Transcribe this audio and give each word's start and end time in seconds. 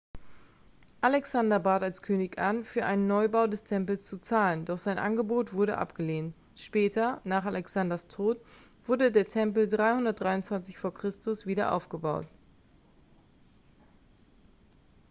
alexander 1.07 1.57
bat 1.65 1.83
als 1.83 2.01
könig 2.01 2.39
an 2.39 2.63
für 2.65 2.83
einen 2.87 3.05
neubau 3.05 3.45
des 3.45 3.63
tempels 3.63 4.03
zu 4.03 4.17
zahlen 4.17 4.65
doch 4.65 4.79
sein 4.79 4.97
angebot 4.97 5.53
wurde 5.53 5.77
abgelehnt 5.77 6.33
später 6.55 7.21
nach 7.23 7.45
alexanders 7.45 8.07
tod 8.07 8.39
wurde 8.87 9.11
der 9.11 9.27
tempel 9.27 9.67
323 9.67 10.79
v. 10.79 10.89
chr. 10.89 11.11
wieder 11.45 11.71
aufgebaut 11.71 12.25